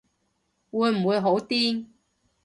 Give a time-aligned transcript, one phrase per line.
[0.71, 1.85] 會唔會好癲